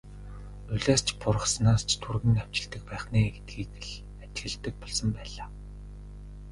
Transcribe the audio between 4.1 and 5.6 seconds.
ажигладаг болсон байлаа.